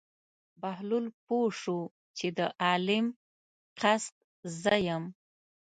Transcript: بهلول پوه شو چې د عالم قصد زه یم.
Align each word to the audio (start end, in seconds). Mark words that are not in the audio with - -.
بهلول 0.61 1.05
پوه 1.25 1.47
شو 1.61 1.79
چې 2.17 2.27
د 2.37 2.39
عالم 2.63 3.05
قصد 3.81 4.13
زه 4.61 4.75
یم. 4.87 5.03